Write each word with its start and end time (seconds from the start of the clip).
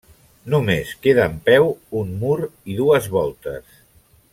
Només 0.53 0.93
queda 1.03 1.27
en 1.33 1.37
peu 1.51 1.69
un 2.01 2.17
mur 2.25 2.39
i 2.49 2.81
dues 2.83 3.15
voltes. 3.19 3.81